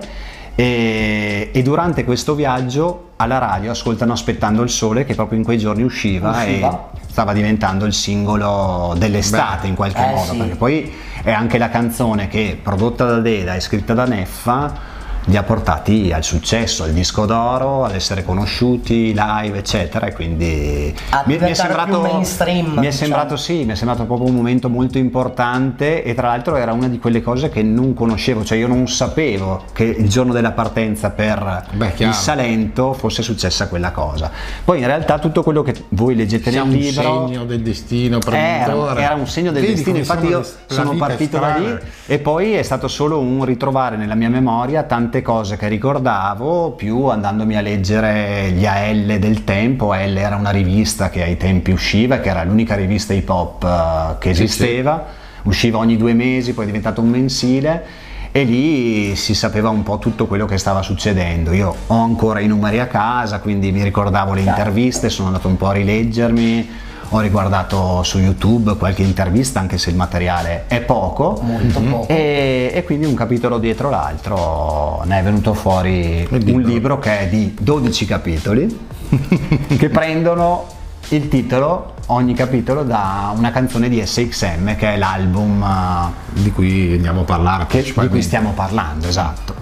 e, 0.54 1.50
e 1.52 1.62
durante 1.64 2.04
questo 2.04 2.36
viaggio 2.36 3.13
alla 3.24 3.38
radio 3.40 3.72
ascoltano 3.72 4.14
Aspettando 4.14 4.62
il 4.62 4.70
sole 4.70 5.06
che 5.06 5.16
proprio 5.16 5.38
in 5.38 5.44
quei 5.44 5.58
giorni 5.58 5.84
usciva, 5.84 6.30
Usciva. 6.32 6.90
e 6.96 7.02
stava 7.08 7.34
diventando 7.34 7.86
il 7.86 7.94
singolo 7.94 8.96
dell'estate 8.98 9.64
Beh, 9.64 9.68
in 9.68 9.76
qualche 9.76 10.04
eh 10.04 10.14
modo, 10.14 10.32
sì. 10.32 10.38
perché 10.38 10.56
poi 10.56 10.94
è 11.24 11.32
anche 11.32 11.58
la 11.58 11.70
canzone 11.70 12.28
che 12.28 12.60
prodotta 12.62 13.06
da 13.06 13.20
Deda 13.20 13.56
e 13.56 13.60
scritta 13.60 13.94
da 13.94 14.06
Neffa 14.06 14.92
li 15.26 15.38
ha 15.38 15.44
portati 15.44 16.12
al 16.12 16.24
successo, 16.24 16.84
al 16.84 16.92
disco 16.92 17.26
d'oro, 17.26 17.84
ad 17.84 17.96
essere 17.96 18.24
conosciuti 18.24 19.14
live, 19.14 19.58
eccetera. 19.58 20.08
E 20.08 20.14
quindi 20.14 20.94
A 21.10 21.24
diventare 21.26 21.84
più 21.86 22.00
mainstream, 22.02 22.66
mi 22.66 22.72
è 22.72 22.80
diciamo. 22.80 22.92
sembrato 22.92 23.38
sì, 23.38 23.64
mi 23.64 23.72
è 23.72 23.76
sembrato 23.76 24.06
proprio 24.06 24.28
un 24.28 24.36
momento 24.36 24.70
molto 24.70 24.98
importante 24.98 26.04
e 26.04 26.14
tra 26.14 26.28
l'altro 26.28 26.56
era 26.56 26.74
una 26.74 26.88
di 26.88 27.00
quelle 27.00 27.22
cose 27.22 27.50
che 27.50 27.64
non 27.64 27.94
conoscevo, 27.94 28.44
cioè 28.44 28.58
io 28.58 28.68
non 28.68 28.88
sapevo 28.88 29.64
che 29.74 29.84
il 29.84 30.10
giorno 30.10 30.34
della 30.34 30.52
partenza 30.52 31.12
per 31.12 31.66
Beh, 31.74 31.94
il 31.98 32.14
Salento 32.14 32.94
fosse 32.94 33.22
successa 33.22 33.68
quella 33.68 33.92
cosa. 33.92 34.32
Poi 34.64 34.80
in 34.80 34.86
realtà 34.86 35.20
tutto 35.20 35.44
quello 35.44 35.62
che 35.62 35.86
voi 35.90 36.16
leggete 36.16 36.52
nel 36.52 36.62
un 36.64 36.70
libro 36.70 37.28
segno 37.28 37.46
del 37.46 37.62
destino 37.62 38.20
era, 38.32 38.96
era 38.98 39.14
un 39.16 39.28
segno 39.28 39.52
del 39.52 39.62
Vedi 39.62 39.76
destino, 39.76 39.98
infatti 39.98 40.28
sono 40.28 40.38
io 40.40 40.46
sono 40.66 40.92
è 40.92 40.98
partito 40.98 41.38
da 41.40 41.56
lì 41.56 41.78
e 42.06 42.20
poi 42.20 42.54
è 42.54 42.64
stato 42.64 42.88
solo 42.88 43.20
un 43.20 43.44
ritrovare 43.46 43.96
nella 43.96 44.16
mia 44.16 44.30
memoria 44.30 44.84
tante 45.14 45.22
cose 45.22 45.58
che 45.58 45.68
ricordavo, 45.68 46.72
più 46.72 47.06
andandomi 47.06 47.56
a 47.56 47.62
leggere 47.62 48.50
gli 48.52 48.66
AL 48.66 49.20
del 49.20 49.44
tempo, 49.44 49.92
AL 49.92 50.18
era 50.18 50.36
una 50.36 50.50
rivista 50.50 51.12
che 51.12 51.22
ai 51.22 51.38
tempi 51.38 51.70
usciva, 51.70 52.18
che 52.18 52.30
era 52.30 52.44
l'unica 52.44 52.74
rivista 52.74 53.14
hip 53.14 53.30
hop 53.30 53.64
eh, 53.64 54.18
che 54.18 54.34
Sì, 54.34 54.44
esisteva, 54.44 55.06
usciva 55.44 55.78
ogni 55.78 55.98
due 55.98 56.14
mesi, 56.14 56.54
poi 56.54 56.64
è 56.64 56.66
diventato 56.66 57.02
un 57.02 57.10
mensile. 57.10 57.86
E 58.32 58.44
lì 58.44 59.16
si 59.16 59.36
sapeva 59.36 59.70
un 59.70 59.84
po' 59.84 60.00
tutto 60.00 60.26
quello 60.26 60.48
che 60.48 60.58
stava 60.58 60.82
succedendo. 60.82 61.52
Io 61.52 61.76
ho 61.86 62.02
ancora 62.02 62.40
i 62.40 62.48
numeri 62.48 62.80
a 62.80 62.88
casa, 62.88 63.40
quindi 63.40 63.72
mi 63.72 63.84
ricordavo 63.84 64.34
le 64.34 64.42
interviste, 64.42 65.10
sono 65.10 65.28
andato 65.28 65.48
un 65.48 65.58
po' 65.58 65.68
a 65.68 65.74
rileggermi, 65.74 66.70
ho 67.16 67.20
riguardato 67.20 68.02
su 68.02 68.18
YouTube 68.18 68.76
qualche 68.76 69.04
intervista, 69.04 69.60
anche 69.60 69.78
se 69.78 69.92
il 69.92 69.96
materiale 69.96 70.64
è 70.68 70.82
poco. 70.82 71.40
Molto 71.42 71.80
poco. 71.80 72.08
E, 72.08 72.72
e 72.74 72.84
quindi 72.84 73.06
un 73.06 73.14
capitolo 73.14 73.60
dietro 73.60 73.90
l'altro 73.92 75.04
ne 75.06 75.20
è 75.20 75.24
venuto 75.24 75.54
fuori 75.54 76.28
un 76.32 76.62
libro. 76.62 76.98
che 76.98 77.20
è 77.20 77.28
di 77.30 77.56
12 77.60 78.06
capitoli 78.06 78.88
che 79.78 79.90
prendono 79.90 80.66
il 81.10 81.28
titolo 81.28 81.94
ogni 82.08 82.34
capitolo 82.34 82.84
da 82.84 83.32
una 83.36 83.52
canzone 83.52 83.90
di 83.90 84.04
SXM 84.04 84.76
che 84.76 84.94
è 84.96 84.98
l'album 84.98 85.62
eh, 85.62 86.42
di 86.42 86.52
cui 86.52 86.94
andiamo 86.96 87.22
a 87.22 87.26
parlare 87.26 87.66
che- 87.68 87.84
di 87.84 88.08
cui 88.08 88.22
stiamo 88.24 88.54
parlando, 88.54 89.08
esatto. 89.08 89.54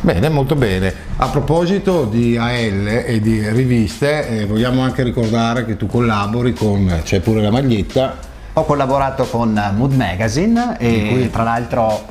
Bene, 0.00 0.28
molto 0.30 0.54
bene. 0.56 1.05
A 1.18 1.28
proposito 1.28 2.04
di 2.04 2.36
AL 2.36 2.86
e 3.06 3.20
di 3.22 3.48
riviste, 3.48 4.28
eh, 4.40 4.44
vogliamo 4.46 4.82
anche 4.82 5.02
ricordare 5.02 5.64
che 5.64 5.78
tu 5.78 5.86
collabori 5.86 6.52
con, 6.52 7.00
c'è 7.02 7.20
pure 7.20 7.40
la 7.40 7.50
maglietta, 7.50 8.16
Ho 8.58 8.64
collaborato 8.64 9.24
con 9.24 9.58
Mood 9.76 9.92
Magazine 9.94 10.76
e 10.78 11.06
cui- 11.10 11.30
tra 11.30 11.42
l'altro 11.42 12.04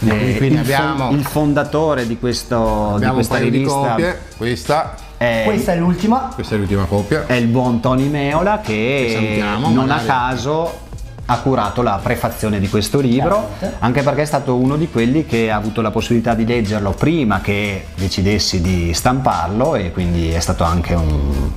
eh, 0.00 0.34
qui 0.38 0.48
ne 0.48 0.54
il, 0.54 0.58
abbiamo- 0.58 1.10
il 1.10 1.24
fondatore 1.24 2.06
di, 2.06 2.18
questo, 2.18 2.96
di 3.00 3.06
questa 3.06 3.34
paio 3.36 3.50
di 3.50 3.58
rivista 3.58 3.76
copie, 3.90 4.18
questa, 4.36 4.94
è, 5.16 5.42
Questa 5.44 5.72
è 5.72 5.76
l'ultima. 5.76 6.30
questa 6.34 6.54
è 6.54 6.58
l'ultima 6.58 6.84
copia. 6.84 7.26
è 7.26 7.32
il 7.34 7.46
buon 7.46 7.80
Tony 7.80 8.06
Meola 8.08 8.60
Che 8.60 8.72
che 8.72 9.12
salutiamo, 9.12 9.70
non 9.70 9.90
a 9.90 9.98
caso 9.98 10.86
ha 11.30 11.38
curato 11.40 11.82
la 11.82 12.00
prefazione 12.02 12.58
di 12.58 12.68
questo 12.70 13.00
libro, 13.00 13.50
Chiaramente. 13.58 13.76
anche 13.84 14.02
perché 14.02 14.22
è 14.22 14.24
stato 14.24 14.54
uno 14.56 14.76
di 14.76 14.88
quelli 14.88 15.26
che 15.26 15.50
ha 15.50 15.56
avuto 15.56 15.82
la 15.82 15.90
possibilità 15.90 16.32
di 16.32 16.46
leggerlo 16.46 16.92
prima 16.92 17.42
che 17.42 17.88
decidessi 17.96 18.62
di 18.62 18.94
stamparlo 18.94 19.74
e 19.74 19.92
quindi 19.92 20.30
è 20.30 20.40
stato 20.40 20.64
anche 20.64 20.94
un 20.94 21.50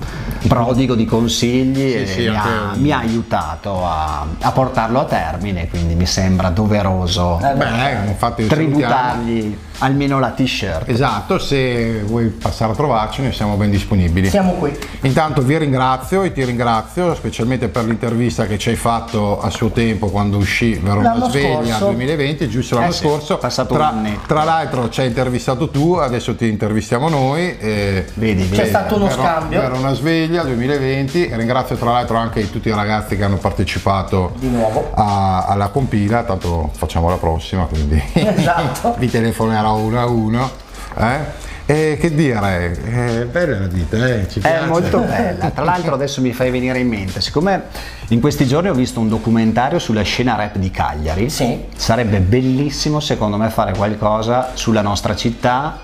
prodigo 0.46 0.94
di 0.96 1.06
consigli 1.06 1.94
e 1.96 2.06
sì, 2.06 2.22
mi, 2.28 2.36
ha, 2.36 2.44
un- 2.74 2.82
mi 2.82 2.92
ha 2.92 2.98
aiutato 2.98 3.86
a, 3.86 4.26
a 4.42 4.52
portarlo 4.52 5.00
a 5.00 5.06
termine, 5.06 5.70
quindi 5.70 5.96
mi 5.96 6.06
sembra 6.06 6.50
doveroso 6.50 7.40
Eh, 7.42 7.54
Beh, 7.54 8.08
infatti 8.10 8.48
tributargli 8.48 9.58
almeno 9.80 10.20
la 10.20 10.30
t-shirt. 10.32 10.90
Esatto, 10.90 11.40
se 11.40 12.02
vuoi 12.04 12.28
passare 12.28 12.74
a 12.74 12.76
trovarci 12.76 13.22
noi 13.22 13.32
siamo 13.34 13.56
ben 13.56 13.72
disponibili. 13.72 14.30
Siamo 14.30 14.52
qui. 14.54 14.78
Intanto 15.02 15.42
vi 15.42 15.58
ringrazio 15.58 16.24
e 16.24 16.32
ti 16.34 16.44
ringrazio 16.44 17.16
specialmente 17.16 17.68
per 17.70 17.86
l'intervista 17.86 18.46
che 18.46 18.58
ci 18.60 18.70
hai 18.70 18.76
fatto 18.76 19.40
a 19.40 19.50
suo 19.62 19.70
tempo 19.70 20.08
quando 20.10 20.38
uscì 20.38 20.74
Verona 20.74 21.24
Sveglia 21.30 21.64
scorso. 21.76 21.86
2020, 21.86 22.50
giusto 22.50 22.76
l'anno 22.76 22.88
Eh 22.90 22.94
scorso. 22.94 23.38
passato 23.38 23.76
tra, 23.76 23.94
tra 24.26 24.44
l'altro 24.44 24.90
ci 24.90 25.02
hai 25.02 25.08
intervistato 25.08 25.70
tu, 25.70 25.94
adesso 25.94 26.36
ti 26.36 26.48
intervistiamo 26.48 27.10
noi. 27.10 27.58
e- 27.60 28.06
Vedi, 28.16 28.50
C'è 28.50 28.56
vedi. 28.56 28.70
stato 28.70 28.96
uno 28.96 29.06
Vero- 29.06 29.22
scambio. 29.22 29.60
Verona 29.62 29.94
Sveglia 29.94 30.42
2020 30.44 31.28
e 31.28 31.36
ringrazio 31.38 31.76
tra 31.76 31.92
l'altro 31.92 32.18
anche 32.18 32.50
tutti 32.50 32.70
i 32.70 32.74
ragazzi 32.74 33.16
che 33.16 33.24
hanno 33.24 33.38
partecipato 33.38 34.34
Di 34.40 34.50
nuovo. 34.50 34.90
a- 34.96 35.46
alla 35.46 35.68
compila, 35.68 36.24
tanto 36.24 36.72
facciamo 36.76 37.08
la 37.10 37.18
prossima 37.18 37.66
quindi 37.66 38.02
Esatto. 38.14 38.96
vi 38.98 39.12
telefonerò 39.12 39.76
uno 39.76 40.00
a 40.00 40.06
uno. 40.08 40.50
eh? 40.98 41.50
E 41.72 41.98
che 41.98 42.14
dire, 42.14 42.74
è 42.74 43.26
bella 43.32 43.60
la 43.60 43.68
vita, 43.68 43.96
eh? 44.06 44.28
ci 44.28 44.40
È 44.40 44.42
piace. 44.42 44.66
molto 44.66 45.00
bella. 45.08 45.52
Tra 45.52 45.64
l'altro 45.64 45.94
adesso 45.94 46.20
mi 46.20 46.34
fai 46.34 46.52
venire 46.52 46.80
in 46.80 46.88
mente, 46.90 47.22
siccome 47.22 47.64
in 48.10 48.20
questi 48.20 48.46
giorni 48.46 48.68
ho 48.68 48.74
visto 48.74 49.00
un 49.00 49.08
documentario 49.08 49.80
sulla 49.80 50.02
scena 50.02 50.36
rap 50.36 50.58
di 50.58 50.70
Cagliari, 50.70 51.30
Sì. 51.30 51.64
sarebbe 51.74 52.20
bellissimo 52.20 53.00
secondo 53.00 53.38
me 53.38 53.50
fare 53.50 53.74
qualcosa 53.74 54.50
sulla 54.54 54.82
nostra 54.82 55.16
città, 55.16 55.80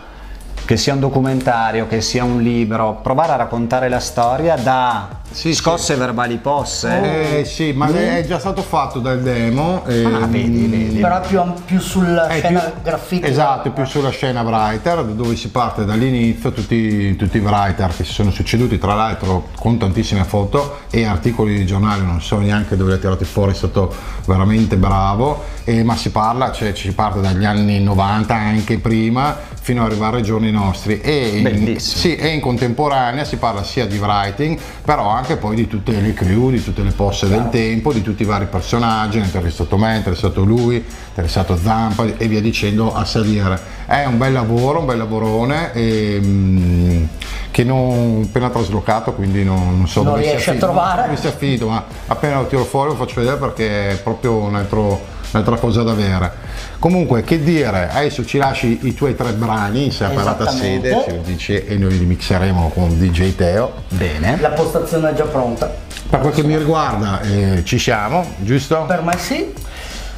che 0.68 0.76
sia 0.76 0.94
un 0.94 1.00
documentario, 1.00 1.88
che 1.88 2.02
sia 2.02 2.26
un 2.26 2.42
libro, 2.42 3.00
provare 3.02 3.32
a 3.32 3.36
raccontare 3.38 3.88
la 3.88 4.02
storia 4.02 4.58
da 4.58 5.08
Sì, 5.32 5.54
scosse 5.54 5.96
verbali 5.96 6.36
posse. 6.38 7.40
Eh 7.40 7.46
sì, 7.46 7.72
ma 7.72 7.88
è 7.88 8.26
già 8.28 8.38
stato 8.38 8.62
fatto 8.62 9.00
dal 9.00 9.22
demo. 9.22 9.84
Ah, 9.86 9.92
ehm, 9.94 10.28
vedi, 10.30 10.68
vedi. 10.68 11.00
Però 11.00 11.22
più, 11.22 11.42
più 11.66 11.80
sulla 11.80 12.28
È 12.28 12.40
scena 12.40 12.60
più- 12.60 12.82
graffiti. 12.84 13.26
Esatto, 13.28 13.72
più 13.72 13.86
sulla 13.86 14.10
scena 14.10 14.42
writer, 14.42 15.06
dove 15.06 15.38
si 15.38 15.50
parte 15.52 15.86
dall'inizio, 15.86 16.52
tutti, 16.52 17.16
tutti 17.16 17.38
i 17.38 17.42
writer 17.42 17.96
che 17.96 18.04
si 18.04 18.12
sono 18.12 18.30
succeduti, 18.32 18.78
tra 18.78 18.94
l'altro 18.94 19.48
con 19.58 19.78
tantissime 19.78 20.26
foto 20.26 20.80
e 20.92 21.06
articoli 21.06 21.56
di 21.56 21.66
giornale, 21.66 22.02
non 22.04 22.22
so 22.22 22.40
neanche 22.40 22.76
dove 22.76 22.92
li 22.92 22.98
ha 22.98 23.00
tirati 23.00 23.24
fuori, 23.24 23.52
è 23.54 23.56
stato 23.56 23.94
veramente 24.26 24.76
bravo, 24.76 25.44
e- 25.64 25.84
ma 25.84 25.96
si 25.96 26.10
parla, 26.10 26.52
cioè 26.52 26.74
ci 26.74 26.90
si 26.90 26.94
parte 26.94 27.22
dagli 27.22 27.46
anni 27.46 27.80
90, 27.82 28.36
anche 28.36 28.80
prima, 28.80 29.56
fino 29.68 29.84
ad 29.84 29.92
arrivare 29.92 30.18
ai 30.18 30.24
giorni 30.24 30.50
nostri. 30.50 31.02
E 31.02 31.40
in, 31.40 31.80
sì, 31.82 32.16
e 32.16 32.30
in 32.30 32.40
contemporanea 32.40 33.26
si 33.26 33.36
parla 33.36 33.66
sia 33.66 33.86
di 33.86 33.98
writing, 33.98 34.58
però 34.82 35.10
anche 35.10 35.36
poi 35.36 35.58
di 35.58 35.68
tutte 35.68 35.92
le 35.92 36.14
crew, 36.14 36.52
di 36.52 36.64
tutte 36.64 36.84
le 36.84 36.92
posse 36.92 37.28
del 37.28 37.50
tempo, 37.50 37.92
di 37.92 38.02
tutti 38.02 38.22
i 38.22 38.26
vari 38.26 38.46
personaggi, 38.46 39.18
ne 39.18 39.24
è 39.24 39.26
interessato 39.26 39.76
me, 39.76 39.96
è 39.96 39.98
interessato 39.98 40.46
lui, 40.46 40.78
è 40.78 40.84
interessato 41.10 41.58
Zampa 41.58 42.06
e 42.06 42.28
via 42.30 42.40
dicendo 42.40 42.94
a 42.94 43.04
salire. 43.04 43.60
È 43.86 44.06
un 44.06 44.18
bel 44.18 44.32
lavoro, 44.32 44.80
un 44.80 44.86
bel 44.86 45.00
lavorone 45.00 45.74
e, 45.74 46.18
mm, 46.24 47.04
che 47.52 47.66
non 47.66 48.22
appena 48.24 48.50
traslocato, 48.50 49.12
quindi 49.16 49.44
non, 49.44 49.76
non 49.76 49.88
so 49.90 50.02
Non 50.02 50.14
dove 50.14 50.24
riesci 50.24 50.50
a 50.50 50.54
trovare? 50.54 51.08
dove 51.08 51.18
sia 51.18 51.32
finito, 51.32 51.68
ma 51.68 51.84
appena 52.08 52.40
lo 52.40 52.48
tiro 52.48 52.64
fuori 52.64 52.92
lo 52.92 52.96
faccio 52.96 53.20
vedere 53.20 53.36
perché 53.36 53.90
è 53.90 53.96
proprio 53.98 54.36
un 54.38 54.56
altro- 54.56 55.16
un'altra 55.32 55.56
cosa 55.58 55.84
da 55.84 55.92
avere. 55.92 56.32
Comunque, 56.80 57.24
che 57.24 57.42
dire, 57.44 57.90
adesso 57.92 58.26
ci 58.26 58.38
lasci 58.38 58.80
i 58.84 58.94
tuoi 58.94 59.16
tre 59.16 59.32
brani 59.34 59.86
in 59.86 59.92
separata 59.92 60.50
sede, 60.50 61.04
ce 61.06 61.16
lo 61.16 61.22
dici, 61.24 61.54
e 61.66 61.76
noi 61.78 61.98
li 61.98 62.06
mixeremo 62.06 62.70
con 62.74 62.98
DJ 62.98 63.36
Teo. 63.36 63.74
Bene. 63.90 64.38
La 64.40 64.50
postazione 64.50 65.12
è 65.12 65.14
già 65.14 65.26
pronta. 65.26 65.74
Per 66.10 66.20
quel 66.20 66.34
che 66.34 66.44
mi 66.44 66.58
riguarda 66.58 67.20
eh, 67.22 67.64
ci 67.66 67.78
siamo, 67.78 68.26
giusto? 68.38 68.86
Per 68.88 69.02
me 69.02 69.18
sì. 69.18 69.54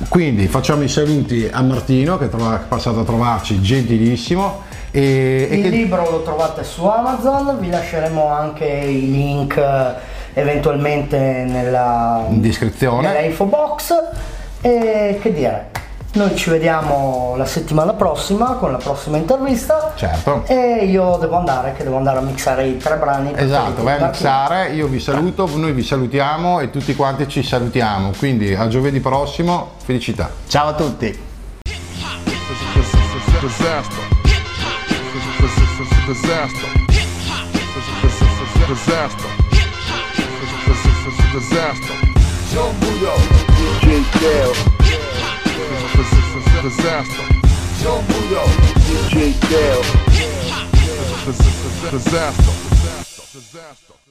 Quindi 0.08 0.48
facciamo 0.48 0.84
i 0.84 0.88
saluti 0.88 1.50
a 1.52 1.62
Martino 1.62 2.18
che 2.18 2.26
è 2.26 2.30
passato 2.30 3.02
a 3.02 3.04
trovarci 3.04 3.60
gentilissimo 3.60 4.62
e, 4.92 5.48
e 5.50 5.56
Il 5.58 5.64
che- 5.64 5.70
libro 5.70 6.10
lo 6.10 6.22
trovate 6.24 6.64
su 6.64 6.86
Amazon, 6.86 7.58
vi 7.60 7.70
lasceremo 7.70 8.30
anche 8.30 8.66
i 8.66 9.12
link 9.12 9.58
eh, 9.58 10.40
eventualmente 10.40 11.18
nella, 11.18 12.26
in 12.30 12.40
descrizione. 12.40 13.08
nella 13.08 13.20
info 13.22 13.46
box. 13.46 13.94
E 14.62 15.20
che 15.22 15.34
dire, 15.34 15.72
noi 16.14 16.36
ci 16.36 16.50
vediamo 16.50 17.36
la 17.38 17.46
settimana 17.46 17.94
prossima 17.94 18.56
con 18.56 18.72
la 18.72 18.78
prossima 18.78 19.18
intervista. 19.18 19.94
Certo. 19.96 20.44
E 20.48 20.86
io 20.86 21.18
devo 21.18 21.38
andare, 21.38 21.74
che 21.74 21.84
devo 21.84 21.98
andare 21.98 22.18
a 22.18 22.22
mixare 22.22 22.66
i 22.66 22.78
tre 22.78 22.98
brani. 22.98 23.32
Esatto, 23.36 23.84
vai 23.84 24.02
a 24.02 24.08
mixare, 24.08 24.70
io 24.70 24.88
vi 24.88 25.00
saluto, 25.00 25.48
noi 25.56 25.72
vi 25.72 25.84
salutiamo 25.84 26.60
e 26.60 26.70
tutti 26.72 26.96
quanti 26.96 27.28
ci 27.28 27.42
salutiamo. 27.42 28.12
Quindi 28.18 28.54
a 28.54 28.68
giovedì 28.68 29.00
prossimo, 29.00 29.72
felicità. 29.84 30.30
Ciao 30.48 30.70
a 30.70 30.74
tutti. 30.74 31.28
Disaster. 41.32 41.98
Disaster. 43.80 44.54
Disaster. 45.96 46.62
Disaster. 46.62 47.26
John 47.82 48.04
Budo, 48.06 48.44
DJ 48.86 49.34
Dale. 49.50 49.84
Disaster. 51.90 52.44
John 52.44 52.58
Budo, 52.62 52.96
DJ 52.96 53.00
Dale. 53.00 53.20
Disaster. 53.32 54.09